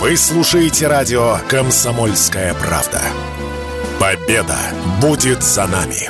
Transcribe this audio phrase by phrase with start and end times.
[0.00, 3.02] Вы слушаете радио «Комсомольская правда».
[4.00, 4.56] Победа
[4.98, 6.08] будет за нами.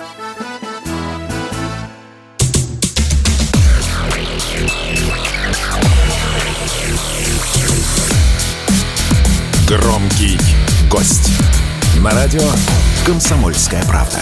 [9.67, 10.39] Громкий
[10.89, 11.29] гость.
[12.01, 12.43] На радио
[13.05, 14.21] «Комсомольская правда».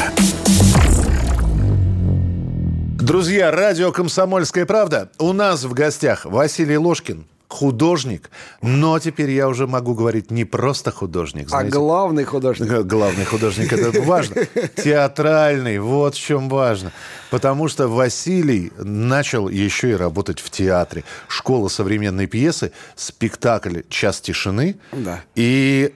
[2.98, 5.10] Друзья, радио «Комсомольская правда».
[5.18, 8.30] У нас в гостях Василий Ложкин, художник,
[8.62, 11.48] но теперь я уже могу говорить не просто художник.
[11.48, 11.68] Знаете.
[11.68, 12.68] А главный художник.
[12.68, 14.44] Главный художник, это важно.
[14.76, 16.92] Театральный, вот в чем важно.
[17.30, 21.04] Потому что Василий начал еще и работать в театре.
[21.26, 24.76] Школа современной пьесы, спектакль «Час тишины».
[24.92, 25.22] Да.
[25.34, 25.92] И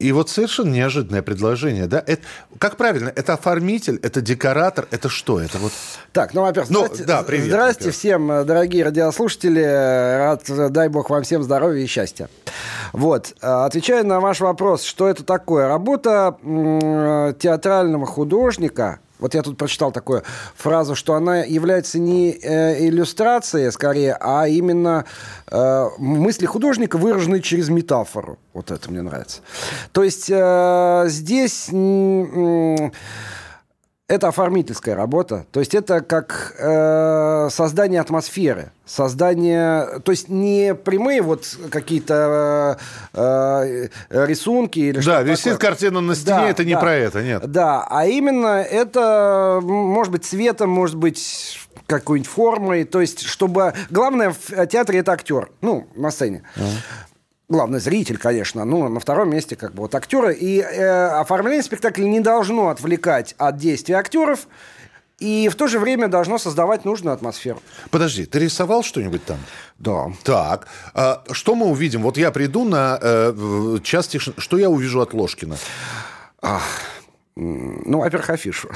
[0.00, 2.02] и вот совершенно неожиданное предложение, да?
[2.06, 2.22] Это,
[2.58, 5.38] как правильно, это оформитель, это декоратор, это что?
[5.38, 5.72] Это вот...
[6.12, 7.94] Так, ну, во-первых, Ну, здрасте, да, привет, здрасте во-первых.
[7.94, 9.62] всем, э, дорогие радиослушатели.
[9.62, 12.30] Рад, э, дай бог вам всем здоровья и счастья.
[12.94, 15.68] Вот, э, отвечая на ваш вопрос, что это такое?
[15.68, 16.36] Работа
[17.38, 20.22] театрального художника, вот я тут прочитал такую
[20.56, 25.04] фразу, что она является не э, иллюстрацией, скорее, а именно
[25.50, 28.38] э, мысли художника, выраженные через метафору.
[28.52, 29.40] Вот это мне нравится.
[29.92, 31.68] То есть э, здесь...
[31.70, 32.92] м,
[34.10, 35.46] это оформительская работа.
[35.52, 42.76] То есть это как э, создание атмосферы, создание, то есть не прямые вот какие-то
[43.14, 45.58] э, э, рисунки или Да, что-то висит такое.
[45.58, 46.80] картина на стене, Да, это не да.
[46.80, 47.48] про это, нет.
[47.48, 54.30] Да, а именно это может быть цветом, может быть какой-нибудь формой, то есть чтобы главное
[54.30, 56.42] в театре это актер, ну на сцене.
[57.50, 60.34] Главный зритель, конечно, ну, на втором месте как бы вот актеры.
[60.34, 64.46] И э, оформление спектакля не должно отвлекать от действия актеров,
[65.18, 67.60] и в то же время должно создавать нужную атмосферу.
[67.90, 69.38] Подожди, ты рисовал что-нибудь там?
[69.80, 70.12] Да.
[70.22, 72.02] Так, а что мы увидим?
[72.02, 74.36] Вот я приду на э, час тишины.
[74.38, 75.56] Что я увижу от Ложкина?
[77.34, 78.68] Ну, во-первых, афишу.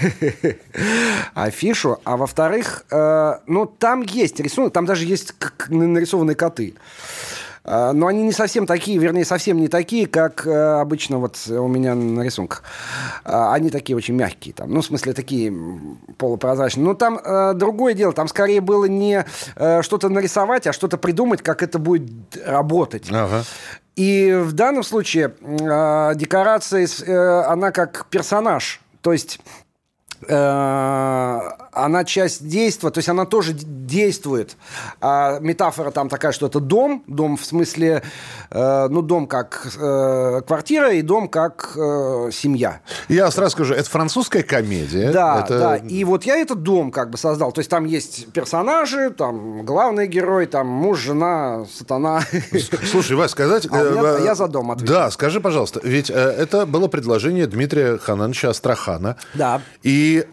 [1.34, 2.00] афишу.
[2.02, 5.34] А во-вторых, э, ну, там есть рисунок, там даже есть
[5.68, 6.74] нарисованные коты.
[7.66, 11.66] Э, Но они не совсем такие, вернее, совсем не такие, как э, обычно вот у
[11.66, 12.62] меня на рисунках.
[13.24, 15.52] Э, Они такие очень мягкие, там, ну, в смысле, такие
[16.16, 16.84] полупрозрачные.
[16.84, 19.24] Но там э, другое дело, там скорее было не
[19.56, 22.10] э, что-то нарисовать, а что-то придумать, как это будет
[22.46, 23.08] работать.
[23.10, 23.42] Ага.
[23.96, 28.80] И в данном случае э, декорация, э, она как персонаж.
[29.00, 29.40] То есть
[30.28, 31.40] э,
[31.76, 34.56] она часть действия, то есть она тоже действует.
[35.00, 38.02] А метафора там такая, что это дом, дом в смысле,
[38.50, 42.80] э, ну, дом как э, квартира и дом как э, семья.
[43.08, 45.12] Я сразу скажу, это французская комедия.
[45.12, 45.76] Да, Это- да.
[45.76, 47.52] И вот я этот дом как бы создал.
[47.52, 52.22] То есть там есть персонажи, там главный герой, там муж, жена, сатана.
[52.90, 53.66] Слушай, Вась, сказать...
[53.76, 54.98] А меня- э, я за дом отвечаю.
[54.98, 59.16] Да, скажи, пожалуйста, ведь э, это было предложение Дмитрия Ханановича Астрахана.
[59.34, 59.60] Да.
[59.82, 60.24] И...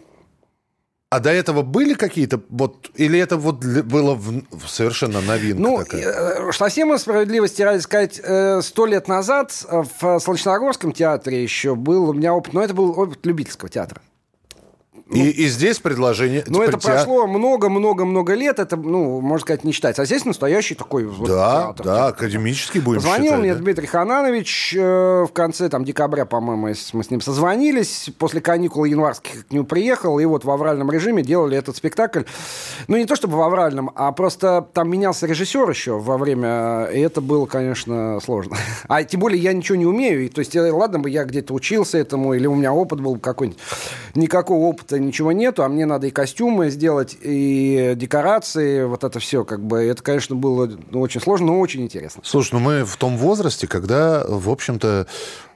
[1.14, 2.90] А до этого были какие-то вот...
[2.96, 6.02] Или это вот было в- совершенно новинка Ну, такая?
[6.48, 12.10] э, совсем справедливости ради сказать, э, сто лет назад э, в Солнечногорском театре еще был
[12.10, 14.02] у меня опыт, но это был опыт любительского театра.
[15.14, 16.44] И, и здесь предложение...
[16.46, 20.02] Но это прошло много-много-много лет, это, ну, можно сказать, не считается.
[20.02, 23.60] А здесь настоящий такой вот Да, да, академический будем Позвонил считать, мне да?
[23.60, 28.10] Дмитрий Хананович э, в конце там, декабря, по-моему, мы с ним созвонились.
[28.18, 32.22] После каникул январских к нему приехал, и вот в авральном режиме делали этот спектакль.
[32.88, 37.00] Ну, не то чтобы в авральном, а просто там менялся режиссер еще во время, и
[37.00, 38.56] это было, конечно, сложно.
[38.88, 40.24] А тем более я ничего не умею.
[40.24, 43.18] И, то есть, э, ладно бы я где-то учился этому, или у меня опыт был
[43.18, 43.58] какой-нибудь.
[44.14, 49.44] Никакого опыта, ничего нету, а мне надо и костюмы сделать, и декорации, вот это все,
[49.44, 52.22] как бы, это, конечно, было ну, очень сложно, но очень интересно.
[52.24, 55.06] Слушай, ну мы в том возрасте, когда, в общем-то,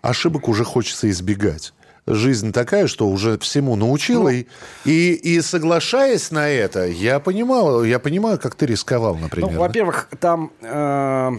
[0.03, 1.72] ошибок уже хочется избегать.
[2.06, 4.31] Жизнь такая, что уже всему научила, Ну.
[4.31, 4.47] и,
[4.86, 9.50] и, и соглашаясь на это, я понимал, я понимаю, как ты рисковал, например.
[9.53, 11.30] Ну, во-первых, там, э,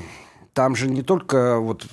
[0.53, 1.85] там же не только, вот,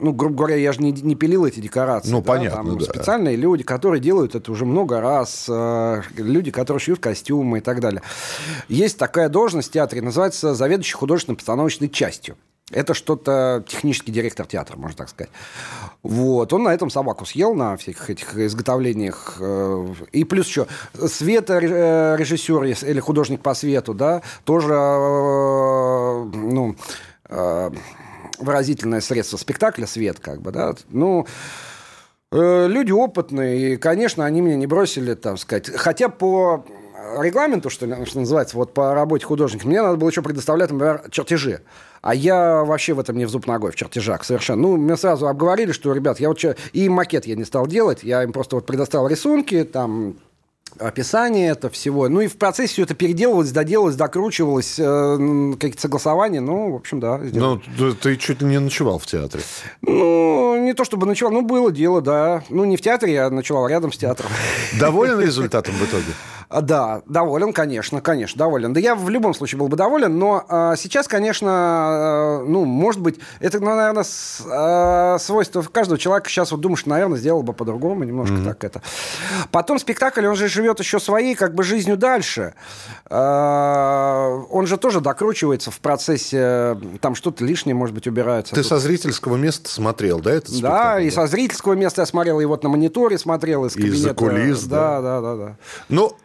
[0.00, 2.10] ну, грубо говоря, я же не, не пилил эти декорации.
[2.10, 2.84] Ну, да, понятно, Там да.
[2.84, 7.80] специальные люди, которые делают это уже много раз, э, люди, которые шьют костюмы и так
[7.80, 8.02] далее.
[8.68, 12.36] Есть такая должность в театре, называется заведующий художественно-постановочной частью.
[12.72, 15.32] Это что-то технический директор театра, можно так сказать.
[16.04, 16.52] Вот.
[16.52, 19.38] Он на этом собаку съел, на всех этих изготовлениях.
[19.40, 26.74] э, И плюс еще светорежиссер или художник по свету, да, тоже, э, ну, э,
[28.40, 30.74] выразительное средство спектакля свет, как бы, да.
[30.88, 31.26] Ну,
[32.32, 35.70] э, люди опытные, и, конечно, они меня не бросили, там сказать.
[35.76, 36.64] Хотя по
[37.18, 41.60] регламенту, что, что называется, вот по работе художника, мне надо было еще предоставлять, например, чертежи.
[42.02, 44.62] А я вообще в этом не в зуб ногой, в чертежах совершенно.
[44.62, 46.42] Ну, мне сразу обговорили, что, ребят, я вот...
[46.72, 50.16] И макет я не стал делать, я им просто вот предоставил рисунки, там,
[50.80, 52.08] описание это всего.
[52.08, 56.40] Ну и в процессе все это переделывалось, доделалось, докручивалось, э, какие-то согласования.
[56.40, 57.20] Ну, в общем, да.
[57.24, 57.60] Сделал.
[57.78, 59.42] Ну, ты чуть ли не ночевал в театре.
[59.82, 62.42] Ну, не то чтобы ночевал, ну, было дело, да.
[62.48, 64.30] Ну, не в театре, я ночевал рядом с театром.
[64.78, 66.12] Доволен результатом в итоге?
[66.50, 68.72] А, да, доволен, конечно, конечно, доволен.
[68.72, 73.00] Да я в любом случае был бы доволен, но э, сейчас, конечно, э, ну, может
[73.00, 76.28] быть, это, ну, наверное, с, э, свойство каждого человека.
[76.28, 78.44] Сейчас вот думаешь, наверное, сделал бы по-другому, немножко mm-hmm.
[78.44, 78.82] так это.
[79.52, 82.54] Потом спектакль, он же живет еще своей, как бы, жизнью дальше.
[83.08, 88.54] Э, он же тоже докручивается в процессе, там что-то лишнее, может быть, убирается.
[88.54, 88.68] Ты тут.
[88.68, 90.76] со зрительского места смотрел, да, этот спектакль?
[90.76, 93.96] Да, и со зрительского места я смотрел, и вот на мониторе смотрел, из кабинета.
[93.96, 95.00] Из-за кулис, да.
[95.00, 95.36] Да, да, да.
[95.36, 95.56] да.
[95.88, 96.16] Ну,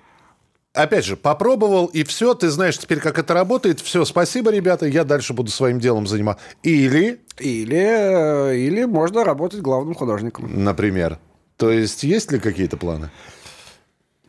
[0.74, 3.80] опять же, попробовал, и все, ты знаешь теперь, как это работает.
[3.80, 6.44] Все, спасибо, ребята, я дальше буду своим делом заниматься.
[6.63, 7.21] Или...
[7.38, 10.63] Или, или можно работать главным художником.
[10.63, 11.19] Например.
[11.57, 13.09] То есть есть ли какие-то планы?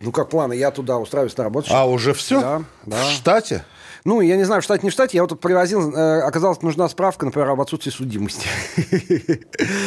[0.00, 0.52] Ну, как планы?
[0.54, 1.68] Я туда устраиваюсь на работу.
[1.72, 2.40] А, уже все?
[2.40, 2.62] Да.
[2.84, 2.96] да.
[3.04, 3.64] В штате?
[4.06, 5.16] Ну, я не знаю, в штате, не в штате.
[5.16, 8.46] Я вот тут привозил, э, оказалось, нужна справка, например, об отсутствии судимости.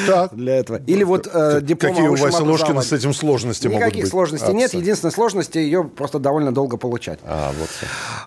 [0.08, 0.36] Так.
[0.36, 0.82] Для этого.
[0.88, 3.94] Или вот э, диплом Какие у Васи Ложкина с этим сложности могут быть?
[3.94, 4.74] Никаких сложностей нет.
[4.74, 7.20] Единственная сложность, ее просто довольно долго получать.
[7.24, 7.70] А, вот.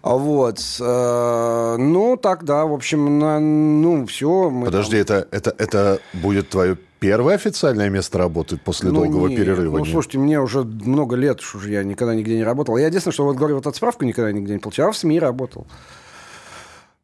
[0.03, 0.61] Вот.
[0.81, 3.19] Э, ну, так, да, в общем,
[3.83, 4.51] ну, все.
[4.65, 9.79] Подожди, это, это, это будет твое первое официальное место работы после ну, долгого нет, перерыва?
[9.79, 12.77] Ну, слушайте, мне уже много лет, уже я никогда нигде не работал.
[12.77, 14.87] Я единственное, что вот говорю, вот эту справку никогда нигде не получал.
[14.87, 15.67] Я в СМИ работал.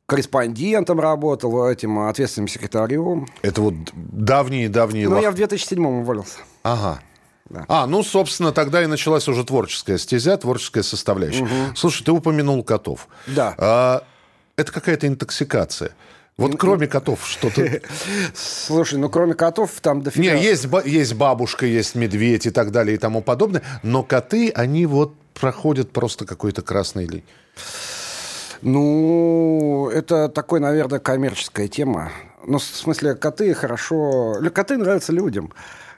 [0.06, 3.26] Корреспондентом работал, этим ответственным секретарем.
[3.42, 5.08] Это вот давние-давние...
[5.08, 5.22] Ну, лох...
[5.22, 6.38] я в 2007 уволился.
[6.62, 7.00] Ага.
[7.50, 7.64] Да.
[7.68, 11.42] А, ну, собственно, тогда и началась уже творческая стезя, творческая составляющая.
[11.42, 11.74] Угу.
[11.74, 13.08] Слушай, ты упомянул котов.
[13.26, 13.54] Да.
[13.58, 14.04] А,
[14.56, 15.92] это какая-то интоксикация.
[16.38, 17.80] Вот кроме котов что-то...
[18.34, 20.34] Слушай, ну кроме котов там дофига...
[20.34, 24.86] Не, есть, есть бабушка, есть медведь и так далее и тому подобное, но коты, они
[24.86, 27.24] вот проходят просто какой-то красной линией.
[28.62, 32.12] Ну, это такой, наверное, коммерческая тема.
[32.46, 34.36] Ну, в смысле, коты хорошо...
[34.54, 35.52] Коты нравятся людям.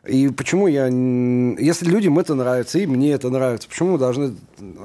[0.06, 0.86] И почему я...
[0.86, 4.34] Если людям это нравится, и мне это нравится, почему мы должны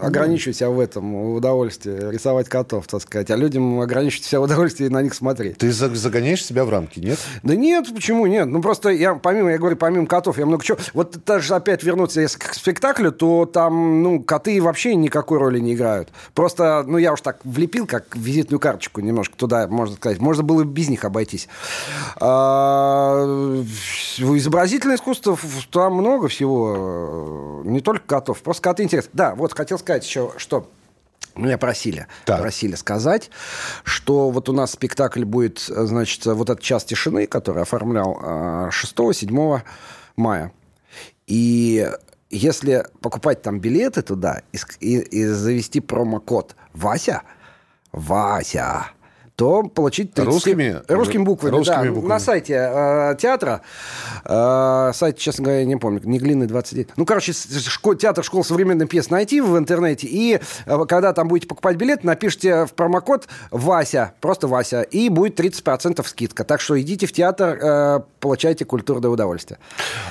[0.01, 4.89] ограничивать себя в этом удовольствии, рисовать котов, так сказать, а людям ограничивать себя в удовольствии
[4.89, 5.57] на них смотреть?
[5.57, 7.17] Ты загоняешь себя в рамки, нет?
[7.44, 8.47] Да нет, почему нет?
[8.47, 10.77] Ну, просто я, помимо, я говорю, помимо котов, я много чего...
[10.94, 15.75] Вот даже опять вернуться если к спектаклю, то там, ну, коты вообще никакой роли не
[15.75, 16.09] играют.
[16.33, 20.19] Просто, ну, я уж так влепил, как визитную карточку немножко туда, можно сказать.
[20.19, 21.47] Можно было без них обойтись.
[22.19, 23.23] А,
[24.17, 25.37] изобразительное искусства
[25.71, 29.11] там много всего, не только котов, просто коты интересны.
[29.13, 30.69] Да, вот хотел сказать еще, что
[31.35, 32.41] меня просили, так.
[32.41, 33.29] просили сказать,
[33.83, 39.63] что вот у нас спектакль будет, значит, вот этот час тишины, который оформлял 6-7 а,
[40.15, 40.51] мая.
[41.27, 41.89] И
[42.29, 47.23] если покупать там билеты туда и, и, и завести промокод Вася,
[47.91, 48.91] Вася,
[49.35, 50.33] то получить 30...
[50.33, 50.81] Русскими?
[50.87, 51.91] Русскими буквами, Русскими да.
[51.91, 52.09] буквами.
[52.09, 53.61] На сайте э, театра,
[54.23, 56.89] э, сайт, честно говоря, не помню, не глины 29.
[56.95, 61.47] Ну, короче, школ, театр школ современной пьес найти в интернете, и э, когда там будете
[61.47, 66.45] покупать билет, напишите в промокод Вася, просто Вася, и будет 30% скидка.
[66.45, 69.60] Так что идите в театр, э, получайте культурное удовольствие.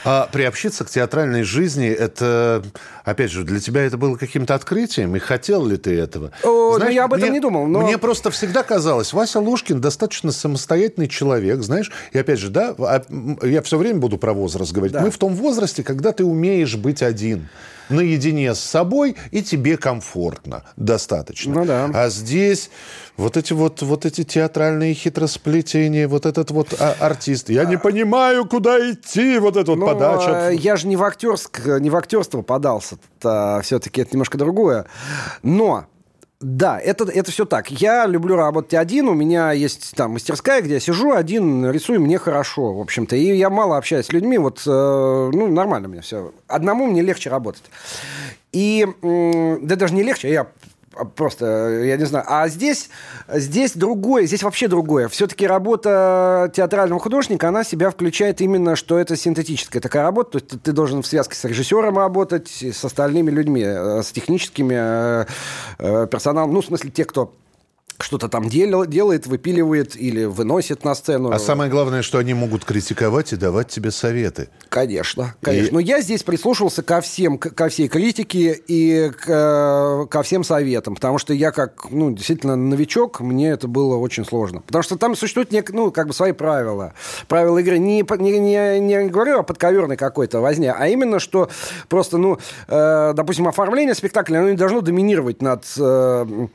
[0.04, 2.62] А приобщиться к театральной жизни, это,
[3.04, 6.30] опять же, для тебя это было каким-то открытием, и хотел ли ты этого?
[6.42, 7.66] О, Знаешь, ну, я об этом мне, не думал.
[7.66, 7.80] Но...
[7.80, 11.90] Мне просто всегда казалось, Вася Лушкин достаточно самостоятельный человек, знаешь.
[12.12, 13.02] И опять же, да, а,
[13.42, 14.92] я все время буду про возраст говорить.
[14.92, 15.00] Да.
[15.00, 17.48] Мы в том возрасте, когда ты умеешь быть один
[17.88, 21.54] наедине с собой, и тебе комфортно достаточно.
[21.54, 21.90] Ну да.
[21.92, 22.70] А здесь
[23.16, 27.50] вот эти вот, вот эти театральные хитросплетения, вот этот вот а, артист.
[27.50, 30.50] Я не понимаю, куда идти, вот эта вот ну, подача.
[30.50, 32.96] Я же не в, актерск, не в актерство подался,
[33.62, 34.86] все-таки это немножко другое.
[35.42, 35.86] Но
[36.44, 37.70] да, это, это все так.
[37.70, 39.08] Я люблю работать один.
[39.08, 43.16] У меня есть там мастерская, где я сижу один, рисую, мне хорошо, в общем-то.
[43.16, 44.36] И я мало общаюсь с людьми.
[44.36, 46.34] Вот, э, ну, нормально мне все.
[46.46, 47.62] Одному мне легче работать.
[48.52, 50.46] И, да даже не легче, а я
[51.16, 52.24] просто, я не знаю.
[52.28, 52.90] А здесь,
[53.28, 55.08] здесь другое, здесь вообще другое.
[55.08, 60.38] Все-таки работа театрального художника, она себя включает именно, что это синтетическая такая работа.
[60.38, 64.74] То есть ты должен в связке с режиссером работать, с остальными людьми, э, с техническими
[64.76, 65.26] э,
[65.78, 66.52] э, персоналом.
[66.52, 67.32] Ну, в смысле, те, кто
[68.00, 71.30] что-то там дел, делает, выпиливает или выносит на сцену.
[71.30, 74.48] А самое главное, что они могут критиковать и давать тебе советы.
[74.68, 75.68] Конечно, конечно.
[75.68, 80.42] И- Но я здесь прислушивался ко всем, ко всей критике и к, э, ко всем
[80.44, 84.60] советам, потому что я как, ну, действительно новичок, мне это было очень сложно.
[84.62, 86.94] Потому что там существуют, нек- ну, как бы свои правила.
[87.28, 87.78] Правила игры.
[87.78, 91.48] Не, не, не, не говорю о подковерной какой-то возне, а именно, что
[91.88, 95.64] просто, ну, э, допустим, оформление спектакля, оно не должно доминировать над...
[95.78, 96.48] э,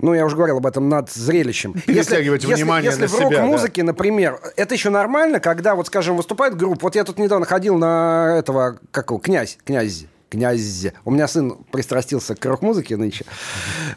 [0.00, 1.72] ну, я уже говорил об этом, над зрелищем.
[1.86, 3.40] Перетягивать внимание если на в себя, да.
[3.40, 6.84] рок-музыке, например, это еще нормально, когда, вот, скажем, выступает группа.
[6.84, 10.06] Вот я тут недавно ходил на этого, как его, князь, князь.
[10.34, 10.86] Князь.
[11.04, 13.24] У меня сын пристрастился к рок-музыке нынче.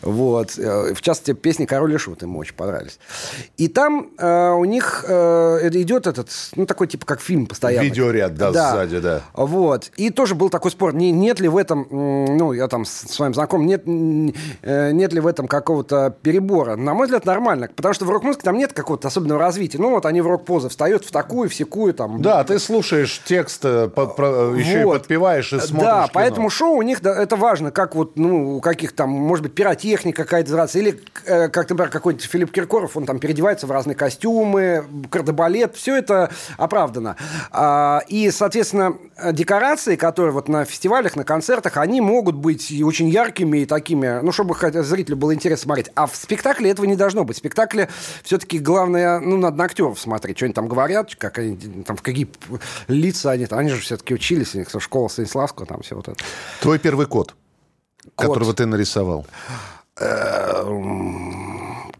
[0.03, 0.57] Вот.
[0.57, 2.99] Э, В частности, песни «Король и Шут» ему очень понравились.
[3.57, 7.85] И там э, у них э, идет этот, ну, такой типа как фильм постоянно.
[7.85, 9.23] Видеоряд, да, сзади, да.
[9.33, 9.91] Вот.
[9.97, 13.33] И тоже был такой спор, не, нет ли в этом, ну, я там с, вами
[13.33, 13.83] знаком, нет,
[14.61, 16.75] э, нет ли в этом какого-то перебора.
[16.75, 19.79] На мой взгляд, нормально, потому что в рок-музыке там нет какого-то особенного развития.
[19.79, 22.21] Ну, вот они в рок-позы встают в такую, в секую, там.
[22.21, 24.95] Да, ты слушаешь текст, э, по- про- еще Вот.
[24.95, 26.11] и подпеваешь и смотришь Да, кино.
[26.27, 29.53] Поэтому шоу у них, да, это важно, как вот, ну, у каких там, может быть,
[29.53, 33.95] пиротехника какая-то нравится, или, э, как, например, какой-нибудь Филипп Киркоров, он там переодевается в разные
[33.95, 37.15] костюмы, кардебалет, все это оправдано.
[37.51, 38.97] А, и, соответственно,
[39.31, 44.19] декорации, которые вот на фестивалях, на концертах, они могут быть и очень яркими и такими,
[44.21, 45.89] ну, чтобы зрителю было интересно смотреть.
[45.95, 47.37] А в спектакле этого не должно быть.
[47.37, 47.89] В спектакле
[48.23, 52.01] все-таки главное, ну, надо на актеров смотреть, что они там говорят, как они, там, в
[52.01, 52.27] какие
[52.87, 56.23] лица они, они же все-таки учились, у них школа Станиславского, там все вот это.
[56.61, 57.35] Твой первый код,
[58.15, 58.27] Код.
[58.27, 59.25] которого ты нарисовал.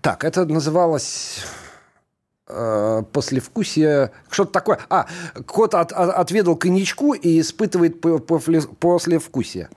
[0.02, 1.40] Так, это называлось
[2.48, 4.80] э, послевкусие, что-то такое.
[4.90, 5.08] А,
[5.46, 8.00] кот от- от- отведал коньячку и испытывает
[8.80, 9.70] послевкусие.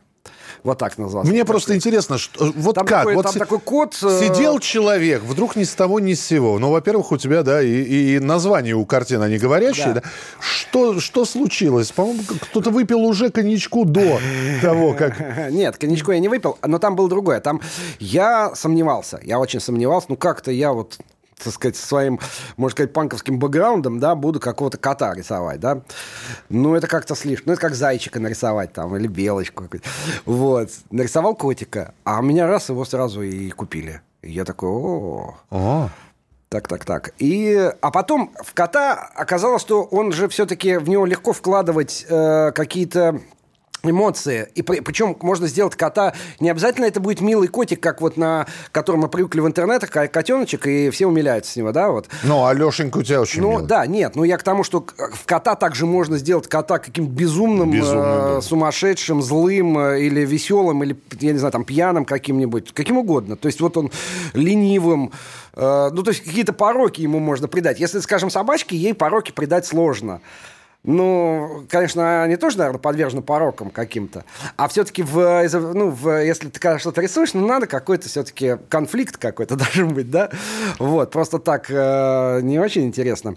[0.64, 1.30] Вот так назывался.
[1.30, 2.98] Мне просто интересно, что, вот Там как?
[3.00, 6.24] такой- вот там си- такой кот, э, Сидел человек, вдруг ни с того, ни с
[6.24, 6.58] сего.
[6.58, 10.00] Ну, во-первых, у тебя, да, и, и название у картины, они говорящие, да.
[10.00, 10.02] Да.
[10.40, 11.92] Что, что случилось?
[11.92, 14.18] По-моему, кто-то выпил уже коньячку до
[14.62, 15.50] того, как...
[15.50, 17.40] Нет, коньячку я не выпил, но там было другое.
[17.40, 17.60] Там
[17.98, 20.06] я сомневался, я очень сомневался.
[20.10, 20.98] Ну, как-то я вот
[21.42, 22.20] так сказать, своим,
[22.56, 25.82] можно сказать, панковским бэкграундом, да, буду какого-то кота рисовать, да.
[26.48, 27.48] Ну, это как-то слишком.
[27.48, 29.68] Ну, это как зайчика нарисовать там, или белочку.
[30.24, 30.70] Вот.
[30.90, 34.00] Нарисовал котика, а у меня раз его сразу и купили.
[34.22, 35.88] И я такой, о О,
[36.50, 37.14] так, так, так.
[37.18, 42.50] И, а потом в кота оказалось, что он же все-таки в него легко вкладывать э,
[42.52, 43.20] какие-то
[43.82, 44.48] эмоции.
[44.54, 46.12] И при- причем можно сделать кота...
[46.38, 50.08] Не обязательно это будет милый котик, как вот на котором мы привыкли в интернетах, ко-
[50.08, 52.08] котеночек, и все умиляются с него, да, вот.
[52.22, 53.66] ну, Алешенька у тебя очень Ну, милый.
[53.66, 54.84] да, нет, ну я к тому, что
[55.14, 58.40] в кота также можно сделать кота каким-то безумным, Безумным, э, да.
[58.40, 63.36] сумасшедшим, злым э, или веселым, или, я не знаю, там, пьяным каким-нибудь, каким угодно.
[63.36, 63.90] То есть вот он
[64.34, 65.12] ленивым,
[65.54, 67.80] э, ну, то есть какие-то пороки ему можно придать.
[67.80, 70.20] Если, скажем, собачке, ей пороки придать сложно.
[70.82, 74.24] Ну, конечно, они тоже, наверное, подвержены порокам каким-то.
[74.56, 79.56] А все-таки, в, ну, в, если ты что-то рисуешь, ну, надо какой-то все-таки конфликт какой-то
[79.56, 80.30] должен быть, да?
[80.78, 83.36] Вот, просто так э, не очень интересно.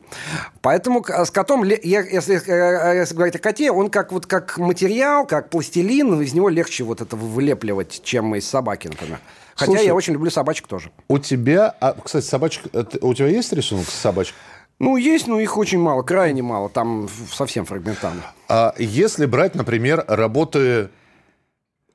[0.62, 5.50] Поэтому с котом, если, э, если говорить о коте, он как, вот, как материал, как
[5.50, 9.20] пластилин, из него легче вот это вылепливать, чем из собаки, например.
[9.56, 10.92] Хотя Слушай, я очень люблю собачек тоже.
[11.08, 14.38] У тебя, а, кстати, собачка, э, у тебя есть рисунок с собачкой?
[14.84, 16.70] Ну, есть, но их очень мало, крайне мало.
[16.70, 18.22] Там совсем фрагментарно.
[18.50, 20.90] А если брать, например, работы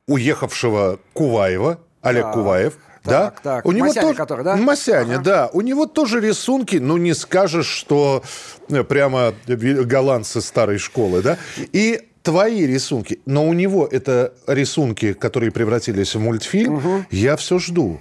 [0.07, 3.25] уехавшего Куваева, Олег Так, Куваев, да?
[3.25, 3.66] так, так.
[3.66, 4.57] У него Масяня тоже, который, да?
[4.57, 5.23] Масяня, Ага.
[5.25, 5.50] да.
[5.52, 8.23] У него тоже рисунки, ну, не скажешь, что
[8.68, 11.38] э, прямо голландцы старой школы, да?
[11.73, 18.00] И твои рисунки, но у него это рисунки, которые превратились в мультфильм, я все жду.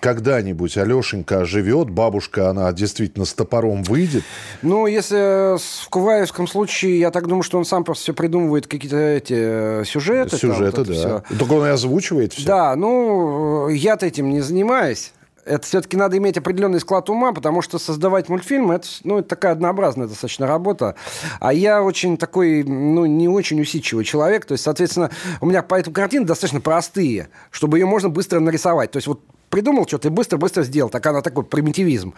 [0.00, 4.24] Когда-нибудь Алешенька живет, бабушка, она действительно с топором выйдет.
[4.62, 8.96] Ну, если в Куваевском случае, я так думаю, что он сам просто все придумывает какие-то
[8.96, 10.30] эти э, сюжеты.
[10.30, 10.94] там, Сюжеты, вот да.
[10.94, 11.22] всё.
[11.38, 12.46] Только он и озвучивает все.
[12.46, 15.12] Да, ну, я-то этим не занимаюсь.
[15.44, 19.52] Это все-таки надо иметь определенный склад ума, потому что создавать мультфильм это, ну, это такая
[19.52, 20.96] однообразная достаточно работа.
[21.38, 24.44] А я очень такой, ну, не очень усидчивый человек.
[24.44, 25.10] То есть, соответственно,
[25.40, 28.90] у меня поэтому картины достаточно простые, чтобы ее можно быстро нарисовать.
[28.90, 30.90] То есть, вот придумал что-то и быстро-быстро сделал.
[30.90, 32.14] Так она такой примитивизм.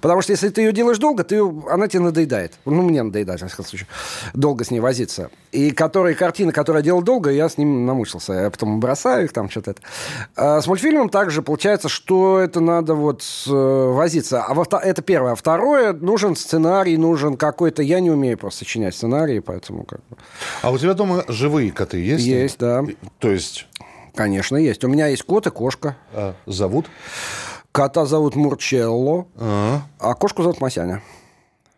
[0.00, 2.54] Потому что если ты ее делаешь долго, ты, она тебе надоедает.
[2.64, 3.88] Ну, мне надоедает, во всяком случае,
[4.34, 5.30] долго с ней возиться.
[5.52, 8.32] И которые картины, которые я делал долго, я с ним намучился.
[8.32, 9.82] Я потом бросаю их там, что-то это.
[10.36, 14.42] А с мультфильмом также получается, что это надо вот э, возиться.
[14.42, 15.32] А во это первое.
[15.32, 17.82] А второе, нужен сценарий, нужен какой-то...
[17.82, 20.16] Я не умею просто сочинять сценарии, поэтому как бы...
[20.62, 22.24] А у тебя дома живые коты есть?
[22.24, 22.84] Есть, да.
[23.18, 23.66] То есть
[24.14, 24.84] Конечно, есть.
[24.84, 25.96] У меня есть кот и кошка.
[26.12, 26.86] а, зовут?
[27.72, 29.80] Кота зовут Мурчелло, А.
[29.98, 31.02] а кошку зовут Масяня.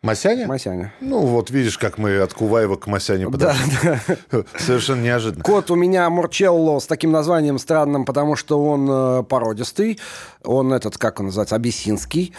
[0.02, 0.46] Масяня?
[0.46, 0.92] Масяня.
[1.00, 3.64] Ну, вот видишь, как мы от Куваева к Масяне подошли.
[3.82, 5.42] Да, Совершенно неожиданно.
[5.42, 9.98] Кот у меня Мурчелло с таким названием странным, потому что он э, породистый.
[10.44, 12.34] Он этот, как он называется, абиссинский.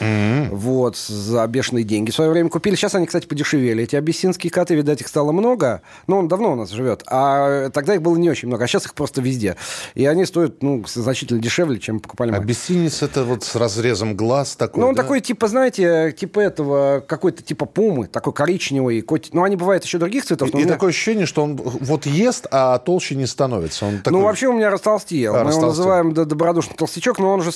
[0.52, 2.76] Вот, за бешеные деньги в свое время купили.
[2.76, 3.84] Сейчас они, кстати, подешевели.
[3.84, 5.82] Эти абиссинские коты, видать, их стало много.
[6.08, 7.04] Но он давно у нас живет.
[7.08, 8.64] А тогда их было не очень много.
[8.64, 9.56] А сейчас их просто везде.
[9.96, 12.38] И они стоят, ну, значительно дешевле, чем покупали мы.
[12.38, 15.02] Абиссинец это вот с разрезом глаз такой, Ну, он да?
[15.04, 19.02] такой, типа, знаете, типа этого, какой-то типа пумы, такой коричневый.
[19.02, 19.30] Кот...
[19.32, 20.50] Ну, они бывают еще других цветов.
[20.54, 23.86] у И меня- такое ощущение, что он вот ест, а толще не становится.
[23.86, 24.20] Он такой...
[24.20, 25.34] Ну, вообще у меня растолстел.
[25.36, 25.68] А, Мы его растолстел.
[25.84, 27.52] называем д- добродушный толстячок, но он уже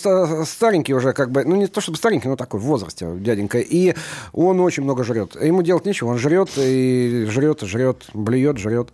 [0.46, 3.60] старенький уже, как бы, ну, не то чтобы старенький, но такой в возрасте дяденька.
[3.60, 3.96] И
[4.34, 5.36] он очень много жрет.
[5.42, 8.90] Ему делать нечего, он жрет и жрет, жрет, блюет, жрет.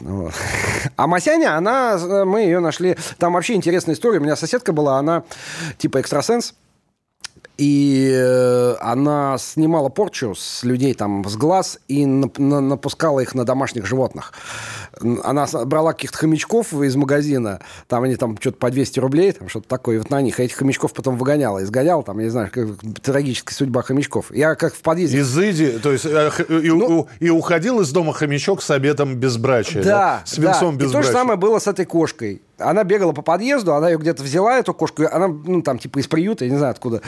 [0.00, 0.34] Вот.
[0.96, 2.96] А Масяня, она, э, мы ее нашли.
[3.18, 4.18] Там вообще интересная история.
[4.18, 5.24] У меня соседка была, она
[5.78, 6.54] типа экстрасенс.
[7.56, 13.34] И э, она снимала порчу с людей там с глаз и нап- на- напускала их
[13.34, 14.32] на домашних животных.
[15.22, 19.68] Она брала каких-то хомячков из магазина, там они там что-то по 200 рублей, там что-то
[19.68, 20.40] такое, и вот на них.
[20.40, 22.68] А этих хомячков потом выгоняла, изгоняла, там, я не знаю, как-
[23.02, 24.26] трагическая судьба хомячков.
[24.34, 25.20] Я как в подъезде...
[25.20, 29.78] Изыди, то есть э, и, у- и уходил из дома хомячок с обедом безбрачия.
[29.78, 30.84] Ну, Да, С венцом да.
[30.84, 31.12] И то же безбрачия.
[31.12, 32.42] самое было с этой кошкой.
[32.58, 36.06] Она бегала по подъезду, она ее где-то взяла, эту кошку, она, ну, там, типа, из
[36.06, 37.02] приюта, я не знаю откуда,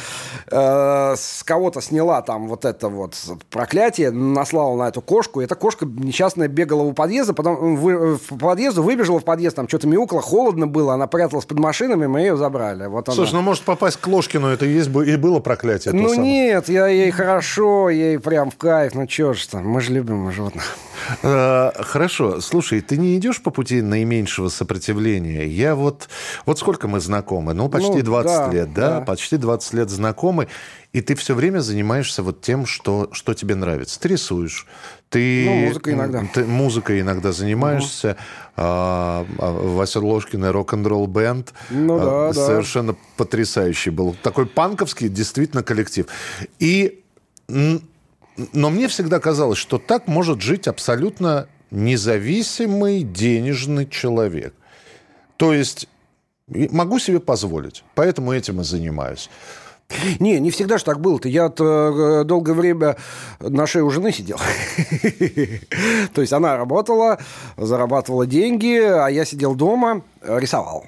[0.51, 3.15] э, с кого-то сняла там вот это вот
[3.51, 8.39] проклятие, наслала на эту кошку, и эта кошка несчастная бегала у подъезда, потом вы- в
[8.39, 12.37] подъезду, выбежала в подъезд, там что-то мяукало, холодно было, она пряталась под машинами, мы ее
[12.37, 12.87] забрали.
[12.87, 13.15] Вот она.
[13.15, 15.95] Слушай, ну может попасть к Ложкину, это и есть и было проклятие.
[15.95, 16.31] ну самое.
[16.49, 20.31] нет, я ей хорошо, ей прям в кайф, ну что ж там, мы же любим
[20.33, 20.77] животных.
[21.23, 25.36] Э, Хорошо, слушай, ты не идешь по пути наименьшего сопротивления?
[25.45, 26.09] Я вот...
[26.45, 27.53] Вот сколько мы знакомы?
[27.53, 28.99] Ну, почти Ну, 20 да, лет, да?
[28.99, 29.01] да.
[29.03, 30.49] Почти 20 лет знакомы.
[30.93, 34.01] И ты все время занимаешься вот тем, что, что тебе нравится.
[34.01, 34.67] Ты рисуешь.
[35.09, 36.25] Ты, Ну, музыкой иногда.
[36.33, 38.17] Ты музыкой иногда занимаешься.
[38.57, 41.53] А, а, Вася Ложкин и рок-н-ролл бенд.
[41.71, 42.47] Ну а, да, да.
[42.47, 44.17] Совершенно потрясающий был.
[44.23, 46.07] Такой панковский действительно коллектив.
[46.59, 47.03] И
[47.49, 54.55] но мне всегда казалось, что так может жить абсолютно независимый денежный человек.
[55.37, 55.89] То есть
[56.49, 59.31] могу себе позволить, поэтому этим и занимаюсь.
[60.19, 61.29] Не, не всегда же так было-то.
[61.29, 62.97] Я э, долгое время
[63.39, 64.39] на шее у жены сидел.
[66.13, 67.19] То есть она работала,
[67.57, 70.87] зарабатывала деньги, а я сидел дома, э, рисовал.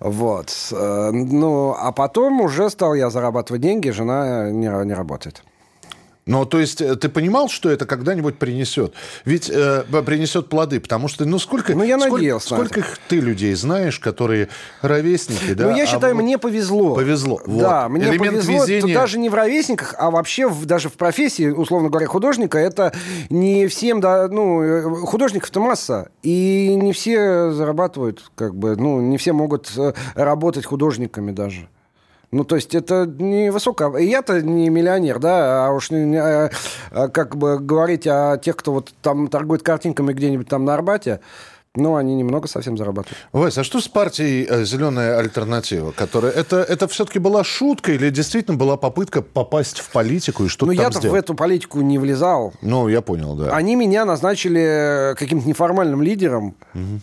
[0.00, 0.52] Вот.
[0.72, 5.42] Э, Ну, а потом уже стал я зарабатывать деньги, жена не работает.
[6.26, 8.92] Но то есть э, ты понимал, что это когда-нибудь принесет?
[9.24, 13.20] Ведь э, принесет плоды, потому что ну сколько, Ну, я сколько, надеялся сколько их ты
[13.20, 14.48] людей знаешь, которые
[14.82, 15.70] ровесники, да?
[15.70, 16.96] ну, я а считаю, вот- мне повезло.
[16.96, 17.92] Повезло, Да, вот.
[17.96, 18.64] мне Элемент повезло.
[18.64, 18.92] Везения.
[18.94, 22.92] даже не в ровесниках, а вообще в- даже в профессии, условно говоря, художника, это
[23.30, 29.16] не всем, да, ну, э, художников-то масса, и не все зарабатывают, как бы, ну, не
[29.16, 31.68] все могут э, работать художниками даже.
[32.36, 33.96] Ну, то есть это не высоко.
[33.96, 36.50] Я-то не миллионер, да, а уж а,
[36.90, 41.20] а, как бы говорить о тех, кто вот там торгует картинками где-нибудь там на Арбате,
[41.76, 43.18] ну, они немного совсем зарабатывают.
[43.32, 46.32] Вась, а что с партией э, «Зеленая альтернатива», которая...
[46.32, 50.72] Это, это все-таки была шутка или действительно была попытка попасть в политику и что-то Ну,
[50.72, 52.52] я-то в эту политику не влезал.
[52.62, 53.54] Ну, я понял, да.
[53.54, 56.54] Они меня назначили каким-то неформальным лидером.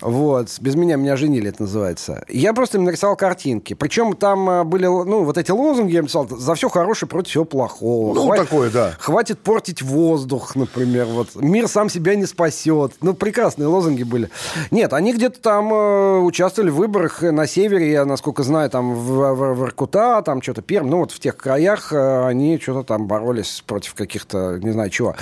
[0.02, 0.50] Вот.
[0.60, 2.26] Без меня меня женили, это называется.
[2.30, 3.74] Я просто им нарисовал картинки.
[3.74, 6.28] Причем там э, были, ну, вот эти лозунги я им писал.
[6.30, 8.14] За все хорошее против всего плохого.
[8.14, 8.94] Ну, такое, да.
[9.00, 11.06] Хватит портить воздух, например.
[11.06, 11.36] Вот.
[11.36, 12.94] Мир сам себя не спасет.
[13.02, 14.30] Ну, прекрасные лозунги были.
[14.72, 19.34] Нет, они где-то там э, участвовали в выборах на севере, я, насколько знаю, там в,
[19.34, 20.90] в, в Иркута, там что-то Пермь.
[20.90, 25.16] Ну, вот в тех краях э, они что-то там боролись против каких-то, не знаю, чего.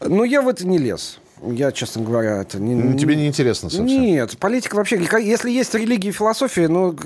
[0.00, 1.18] Но я в это не лез.
[1.42, 2.74] Я, честно говоря, это не...
[2.74, 3.86] Ну, Тебе не интересно совсем?
[3.86, 4.98] Нет, политика вообще...
[5.20, 6.96] Если есть религия и философия, ну,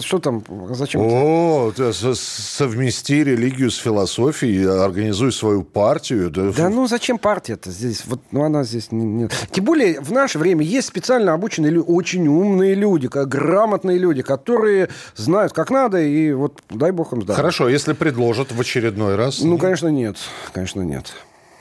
[0.00, 1.00] что там, зачем?
[1.02, 6.30] О, с- совмести религию с философией, организуй свою партию.
[6.30, 8.04] Да, Да ну зачем партия-то здесь?
[8.06, 12.28] Вот, ну она здесь не, не- Тем более в наше время есть специально обученные очень
[12.28, 17.36] умные люди, грамотные люди, которые знают, как надо, и вот дай бог им здоровья.
[17.36, 19.40] Хорошо, если предложат в очередной раз.
[19.40, 20.16] Ну, конечно, нет.
[20.52, 21.12] Конечно, нет.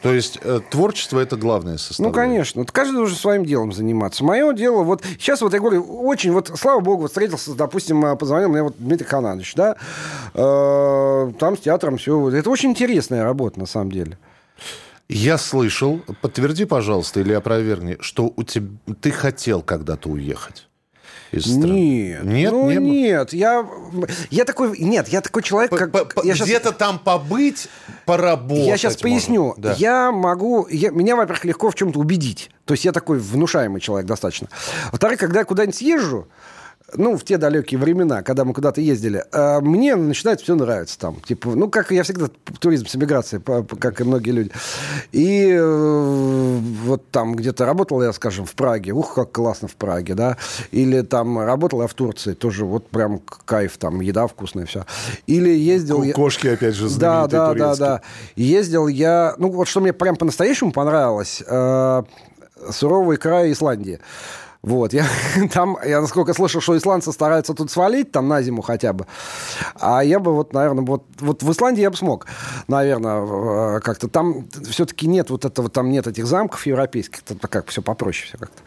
[0.01, 2.13] То есть э, творчество это главное Ну, составляющее.
[2.15, 2.61] конечно.
[2.61, 4.23] Вот Каждый должен своим делом заниматься.
[4.23, 8.15] Мое дело, вот сейчас вот я говорю, очень, вот, слава богу, вот встретился, допустим, э,
[8.15, 9.75] позвонил мне вот Дмитрий Хананович, да,
[10.33, 12.29] Э, там с театром все.
[12.29, 14.17] Это очень интересная работа, на самом деле.
[15.09, 18.67] Я слышал, подтверди, пожалуйста, или опровергни, что у тебя,
[19.01, 20.67] ты хотел когда-то уехать.
[21.31, 21.69] Из страны?
[21.69, 23.67] Нет, Нет, ну, не нет, я,
[24.29, 27.67] я такой, нет, я такой человек, как, я Где-то там побыть,
[28.05, 28.65] поработать.
[28.65, 29.09] Я сейчас можно.
[29.09, 29.53] поясню.
[29.57, 29.73] Да.
[29.77, 30.67] Я могу...
[30.69, 32.49] я- меня, во-первых, легко в чем-то убедить.
[32.65, 34.47] То есть я такой внушаемый человек достаточно.
[34.91, 36.27] Во-вторых, когда я куда-нибудь съезжу,
[36.95, 41.17] ну, в те далекие времена, когда мы куда-то ездили, э, мне начинает все нравиться там.
[41.21, 42.27] Типа, ну, как я всегда
[42.59, 43.41] туризм с эмиграцией,
[43.79, 44.51] как и многие люди.
[45.11, 48.91] И э, вот там где-то работал я, скажем, в Праге.
[48.91, 50.37] Ух, как классно в Праге, да.
[50.71, 54.85] Или там работал я в Турции, тоже вот прям кайф, там еда вкусная, все.
[55.27, 56.03] Или ездил...
[56.03, 57.75] я- Кошки, опять же, да, да, да, турецкие.
[57.87, 58.01] да.
[58.35, 62.03] Ездил я, ну вот что мне прям по-настоящему понравилось, э,
[62.71, 63.99] суровый край Исландии.
[64.61, 65.05] Вот, я
[65.53, 69.05] там, я насколько слышал, что исландцы стараются тут свалить, там на зиму хотя бы.
[69.79, 72.25] А я бы вот, наверное, вот, вот в Исландии я бы смог,
[72.67, 74.09] наверное, э, как-то.
[74.09, 78.37] Там все-таки нет вот этого, там нет этих замков европейских, там как все попроще все
[78.37, 78.61] как-то.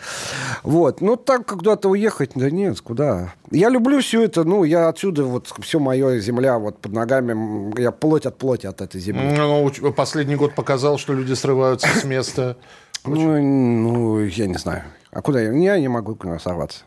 [0.62, 3.34] Вот, ну так куда-то уехать, да нет, куда.
[3.50, 7.90] Я люблю все это, ну, я отсюда вот все мое земля вот под ногами, я
[7.90, 9.34] плоть от плоти от этой земли.
[9.36, 12.56] Ну, уч- последний год показал, что люди срываются с места.
[13.04, 14.84] Ну, ну, я не знаю.
[15.10, 15.52] А куда я?
[15.52, 16.80] Я не могу сорваться.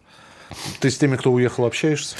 [0.80, 2.16] Ты с теми, кто уехал, общаешься?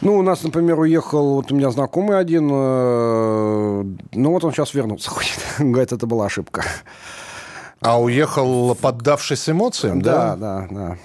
[0.00, 4.74] Ну, у нас, например, уехал, вот у меня знакомый один, э, ну вот он сейчас
[4.74, 5.38] вернулся, хочет.
[5.58, 6.64] Говорит, это была ошибка.
[7.80, 10.36] А уехал, поддавшись эмоциям, да?
[10.36, 10.98] Да, да, да.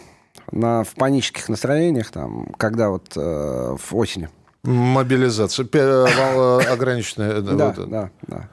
[0.51, 4.29] На, в панических настроениях, там, когда вот э, в осени.
[4.63, 7.38] Мобилизация, пе- вал- ограниченная.
[7.38, 8.49] э, Да, да, да.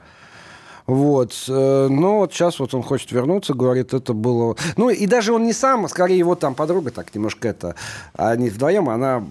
[0.89, 1.33] Вот.
[1.47, 4.55] э, Но вот сейчас вот он хочет вернуться, говорит, это было...
[4.77, 7.75] Ну, и даже он не сам, а скорее его там подруга так немножко это...
[8.13, 9.23] Они вдвоем, она,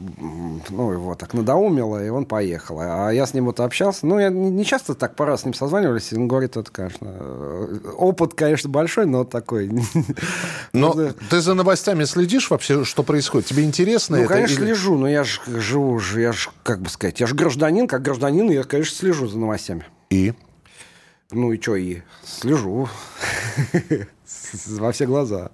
[0.70, 2.78] ну, его так надоумила, и он поехал.
[2.80, 4.06] А я с ним вот общался.
[4.06, 6.12] Ну, я не часто так по раз с ним созванивались.
[6.12, 7.08] и Он говорит, это, конечно...
[7.10, 9.68] э, Опыт, конечно, большой, но такой...
[10.72, 13.48] Но Ну, ты за новостями следишь вообще, что происходит?
[13.48, 14.34] Тебе интересно Ну, это?
[14.34, 17.86] конечно, или- слежу, но я же живу, я же, как бы сказать, я же гражданин,
[17.86, 19.84] как гражданин, я, конечно, слежу за новостями.
[20.10, 20.32] И?
[21.30, 22.88] Ну и что, и слежу
[24.78, 25.50] во все глаза.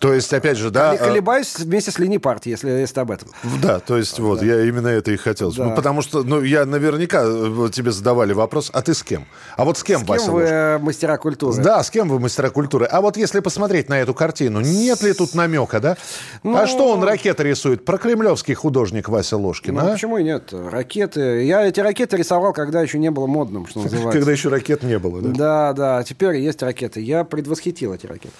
[0.00, 0.92] То есть, опять же, да...
[0.92, 3.28] Не э, колебаюсь вместе с линией партии, если, если об этом.
[3.62, 5.52] Да, то есть вот, я именно это и хотел.
[5.52, 5.64] Да.
[5.64, 9.24] Ну, потому что, ну, я наверняка э, тебе задавали вопрос, а ты с кем?
[9.56, 10.54] А вот с кем, С Вася кем вы Ложкин?
[10.56, 11.62] э, мастера культуры?
[11.62, 12.84] Да, с кем вы мастера культуры?
[12.86, 15.96] А вот если посмотреть на эту картину, нет ли тут намека, да?
[16.42, 17.84] Ну- А что он ракеты рисует?
[17.84, 19.92] Про кремлевский художник Вася Ложкин, Ну, а?
[19.92, 20.52] почему и нет?
[20.52, 21.44] Ракеты.
[21.44, 24.12] Я эти ракеты рисовал, когда еще не было модным, что называется.
[24.12, 25.30] Когда еще ракет не было, да?
[25.30, 27.00] Да, да, теперь есть ракеты.
[27.00, 28.34] Я предвосхитил эти ракеты.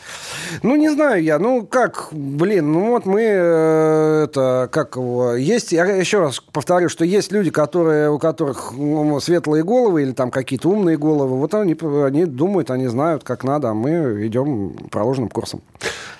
[0.62, 5.70] Ну, не знаю я, ну как, блин, ну вот мы, э, это, как его, есть,
[5.70, 10.32] я еще раз повторю, что есть люди, которые, у которых ну, светлые головы или там
[10.32, 15.30] какие-то умные головы, вот они, они думают, они знают, как надо, а мы идем проложенным
[15.30, 15.60] курсом.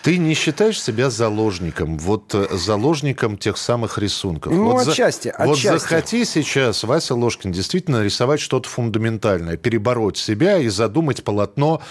[0.07, 4.53] Ты не считаешь себя заложником, вот э, заложником тех самых рисунков?
[4.53, 5.89] Ну, вот за- отчасти, Вот отчасти.
[5.89, 11.83] захоти сейчас, Вася Ложкин, действительно рисовать что-то фундаментальное, перебороть себя и задумать полотно,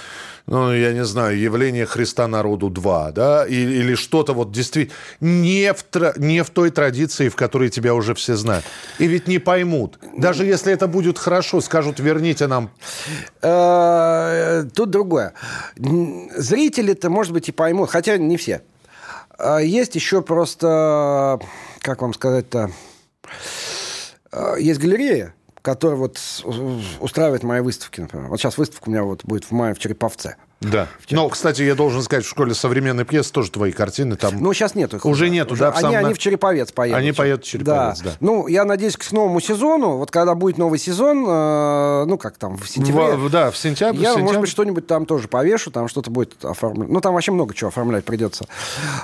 [0.47, 5.73] ну, я не знаю, явление Христа народу 2, да, и- или что-то вот действительно не
[5.73, 5.83] в,
[6.17, 8.63] не в той традиции, в которой тебя уже все знают.
[8.97, 9.99] И ведь не поймут.
[10.17, 12.69] Даже если это будет хорошо, скажут, верните нам
[13.41, 15.33] Э, Тут другое.
[15.77, 18.61] Зрители-то, может быть, и поймут, хотя не все.
[19.37, 21.39] А Есть еще просто,
[21.79, 22.71] как вам сказать-то,
[24.31, 26.19] э, есть галерея, которая вот
[26.99, 28.27] устраивает мои выставки, например.
[28.27, 30.35] Вот сейчас выставка у меня вот будет в мае в Череповце.
[30.61, 30.87] Да.
[31.11, 34.35] Но, кстати, я должен сказать, в школе современной пьесы тоже твои картины там...
[34.39, 35.05] Ну, сейчас нету их.
[35.05, 36.97] Уже нету, да, в Они, они в Череповец поедут.
[36.97, 38.11] Они поедут в Череповец, да.
[38.19, 42.57] Ну, я надеюсь, к новому сезону, вот когда будет новый сезон, э, ну, как там,
[42.57, 43.15] в сентябре...
[43.15, 44.01] В- да, в сентябре.
[44.01, 44.41] Я, в может сентябре.
[44.41, 46.93] быть, что-нибудь там тоже повешу, там что-то будет оформлено.
[46.93, 48.47] Ну, там вообще много чего оформлять придется.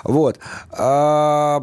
[0.03, 0.39] Вот.
[0.71, 1.61] А,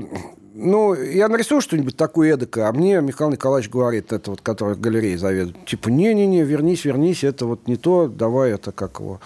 [0.54, 5.16] ну, я нарисую что-нибудь такое эдакое, а мне Михаил Николаевич говорит, это вот, который галереей
[5.16, 9.20] заведует, типа, не-не-не, вернись, вернись, это вот не то, давай это как его,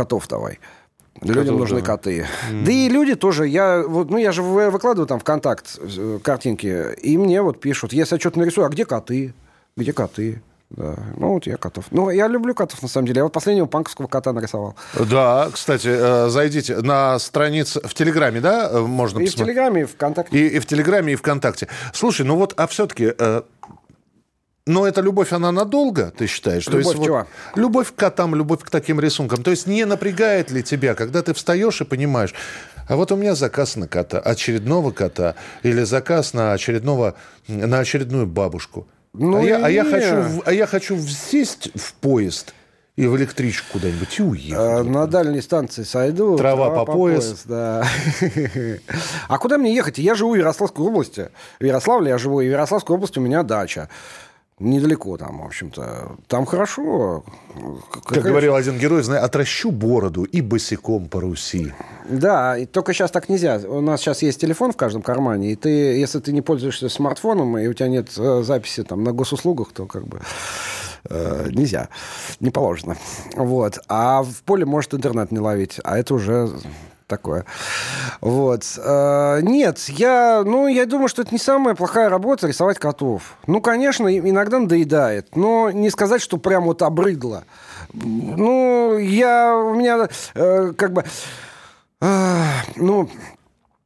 [0.00, 0.58] котов давай.
[1.20, 1.96] Людям Котов нужны давай.
[1.96, 2.26] коты.
[2.64, 6.94] Да и люди тоже, я, вот, ну, я же вы- выкладываю там ВКонтакт э, картинки,
[6.94, 9.34] и мне вот пишут, если я что-то нарисую, а где коты?
[9.76, 10.40] Где коты?
[10.70, 10.94] Да.
[11.18, 11.86] Ну, вот я котов.
[11.90, 13.18] Ну, я люблю котов, на самом деле.
[13.18, 14.76] Я вот последнего панковского кота нарисовал.
[14.94, 19.46] Да, кстати, э, зайдите на странице в Телеграме, да, э, можно И в посмотреть?
[19.56, 20.38] Телеграме, и ВКонтакте.
[20.38, 21.68] И, и в Телеграме, и ВКонтакте.
[21.92, 23.12] Слушай, ну вот, а все-таки...
[24.70, 26.64] но эта любовь, она надолго, ты считаешь?
[26.64, 27.26] То Любовь есть, вот чего?
[27.56, 29.42] любовь к котам, любовь к таким рисункам.
[29.42, 32.34] То есть не напрягает ли тебя, когда ты встаешь и понимаешь,
[32.88, 37.14] а вот у меня заказ на кота, очередного кота, или заказ на очередного,
[37.48, 38.86] на очередную бабушку.
[39.12, 42.54] Ну а, я, а, я хочу, а я хочу сесть в поезд
[42.94, 44.62] и в электричку куда-нибудь и уехал.
[44.62, 46.36] Э, На дальней станции сойду.
[46.36, 47.42] Трава по пояс.
[47.44, 47.84] да.
[49.28, 49.98] А куда мне ехать?
[49.98, 51.30] Я живу в Ярославской области.
[51.58, 53.88] В Ярославле я живу, и в Ярославской области у меня дача.
[54.60, 56.16] Недалеко там, в общем-то.
[56.28, 57.24] Там хорошо.
[58.04, 61.72] Как говорил один герой, знаю, отращу бороду и босиком по Руси.
[62.06, 63.58] Да, и только сейчас так нельзя.
[63.66, 67.56] У нас сейчас есть телефон в каждом кармане, и ты, если ты не пользуешься смартфоном,
[67.56, 70.20] и у тебя нет э, записи там на госуслугах, то как бы
[71.08, 71.88] э, нельзя,
[72.40, 72.98] не положено.
[73.36, 73.78] Вот.
[73.88, 76.50] А в поле может интернет не ловить, а это уже
[77.10, 77.44] такое.
[78.22, 78.64] Вот.
[78.78, 83.34] Э, Нет, я, ну, я думаю, что это не самая плохая работа рисовать котов.
[83.46, 87.44] Ну, конечно, иногда надоедает, но не сказать, что прям вот обрыдло.
[87.92, 91.04] Ну, я, у меня э, как бы,
[92.00, 92.44] э,
[92.76, 93.10] ну,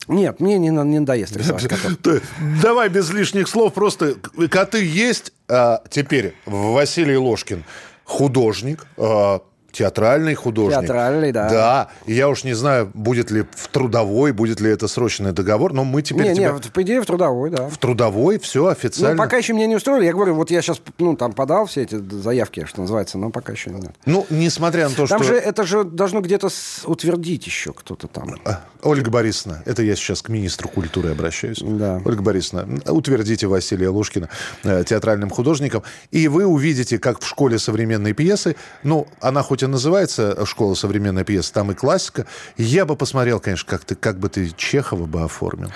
[0.06, 2.22] нет, мне не, не надоест рисовать котов.
[2.62, 4.14] Давай без лишних слов, просто
[4.50, 5.32] коты есть.
[5.48, 7.64] А теперь Василий Ложкин
[8.04, 9.40] художник, а,
[9.74, 10.80] театральный художник.
[10.80, 11.48] Театральный, да.
[11.50, 15.72] Да, и я уж не знаю, будет ли в трудовой, будет ли это срочный договор,
[15.72, 17.68] но мы теперь Не, тебя не, по идее в трудовой, да.
[17.68, 19.18] в трудовой, все Ну, официально.
[19.22, 20.06] пока еще меня не устроили.
[20.06, 23.52] Я говорю, вот я сейчас, ну, там подал все эти заявки, что называется, но пока
[23.52, 23.90] еще нет.
[24.06, 25.32] Ну, несмотря на то, Там что...
[25.32, 26.48] же это же должно где-то
[26.84, 28.36] утвердить еще кто-то там.
[28.44, 31.58] А, Ольга Борисовна, это я сейчас к министру культуры обращаюсь.
[31.60, 32.00] Да.
[32.04, 34.28] Ольга Борисовна, утвердите Василия Лушкина
[34.62, 35.82] э, театральным художником,
[36.12, 41.24] и вы увидите, как в школе современной пьесы, ну, она хоть и называется школа современной
[41.24, 45.22] пьесы, там и классика, я бы посмотрел, конечно, как, ты, как бы ты Чехова бы
[45.22, 45.70] оформил.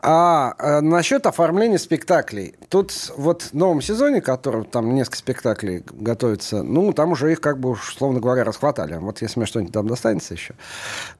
[0.00, 2.56] А э, насчет оформления спектаклей.
[2.68, 7.60] Тут вот в новом сезоне, который там несколько спектаклей готовится, ну, там уже их, как
[7.60, 8.96] бы, условно говоря, расхватали.
[8.96, 10.54] Вот если мне что-нибудь там достанется еще,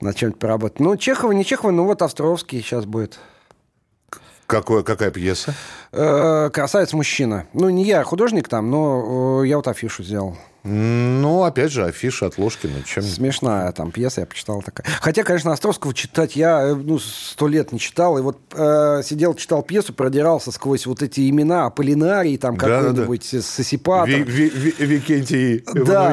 [0.00, 0.81] над чем-нибудь поработать.
[0.81, 3.20] Ну, Чехова, не Чехова, ну, вот Островский сейчас будет.
[4.46, 5.55] Какое, какая пьеса?
[5.92, 7.46] Э, Красавец-мужчина.
[7.52, 10.37] Ну, не я художник там, но э, я вот афишу сделал.
[10.64, 12.85] Ну, опять же, афиша от Ложкина.
[12.85, 13.02] Чем...
[13.02, 14.87] Смешная там пьеса, я почитал такая.
[15.00, 18.16] Хотя, конечно, Островского читать я э, ну, сто лет не читал.
[18.18, 22.83] И вот э, сидел, читал пьесу, продирался сквозь вот эти имена, Аполлинарий, там Да, да,
[22.92, 23.00] да.
[23.02, 24.09] какой-нибудь Сосипатор.
[24.09, 26.12] Ви- Ви- Ви- Викентий Да,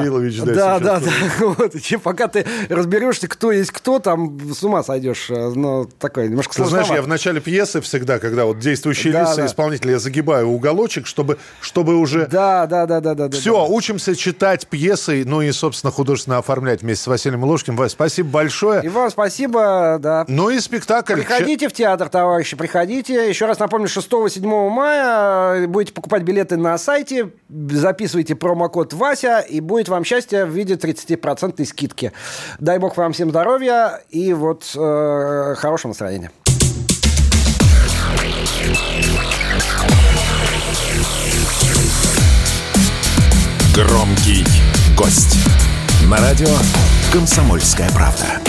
[0.80, 1.10] да, да, сейчас да.
[1.56, 1.74] Вот.
[1.76, 5.28] И чем- пока ты разберешься, кто есть кто, там с ума сойдешь.
[5.28, 9.36] Ну, такое немножко Ты знаешь, я в начале пьесы всегда, когда вот действующие Да, лица,
[9.36, 9.42] да.
[9.70, 12.26] Исполнители, я загибаю уголочек, чтобы, чтобы уже...
[12.26, 13.28] Да, да, да, да, да.
[13.30, 13.64] Все, да.
[13.64, 17.76] учимся читать пьесы, ну и, собственно, художественно оформлять вместе с Василием Ложкиным.
[17.76, 18.90] Вась, спасибо И большое.
[18.90, 20.24] вам спасибо, да.
[20.28, 21.14] Ну и спектакль.
[21.14, 23.28] Приходите в театр, товарищи, приходите.
[23.28, 29.60] Еще раз напомню, 6-7 мая э, будете покупать билеты на сайте, записывайте промокод Вася, и
[29.60, 32.12] будет вам счастье в виде 30% скидки.
[32.58, 36.30] Дай бог вам всем здоровья и вот э, хорошего настроения.
[43.74, 44.44] Громкий
[44.96, 45.36] гость.
[46.08, 46.48] На радио
[47.12, 48.40] «Комсомольская правда».